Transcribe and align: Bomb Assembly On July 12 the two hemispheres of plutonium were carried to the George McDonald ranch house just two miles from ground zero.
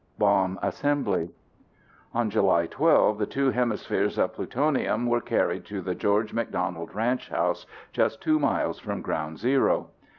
Bomb 0.17 0.57
Assembly 0.63 1.29
On 2.11 2.31
July 2.31 2.65
12 2.65 3.19
the 3.19 3.27
two 3.27 3.51
hemispheres 3.51 4.17
of 4.17 4.33
plutonium 4.33 5.05
were 5.05 5.21
carried 5.21 5.63
to 5.65 5.79
the 5.79 5.93
George 5.93 6.33
McDonald 6.33 6.95
ranch 6.95 7.29
house 7.29 7.67
just 7.93 8.19
two 8.19 8.39
miles 8.39 8.79
from 8.79 9.03
ground 9.03 9.37
zero. 9.37 9.91